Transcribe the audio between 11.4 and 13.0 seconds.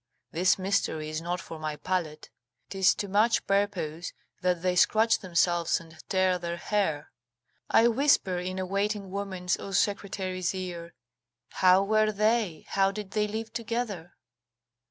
"How were they, how